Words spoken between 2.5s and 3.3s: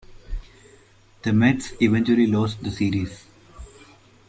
the series.